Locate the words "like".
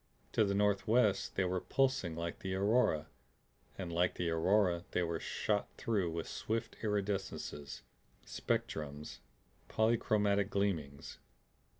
2.15-2.39, 3.93-4.15